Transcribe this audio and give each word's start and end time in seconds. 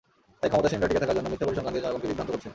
তাই 0.39 0.49
ক্ষমতাসীনরা 0.51 0.89
টিকে 0.89 1.01
থাকার 1.03 1.17
জন্য 1.17 1.27
মিথ্যা 1.31 1.47
পরিসংখ্যান 1.47 1.73
দিয়ে 1.75 1.85
জনগণকে 1.85 2.09
বিভ্রান্ত 2.09 2.29
করছে। 2.33 2.49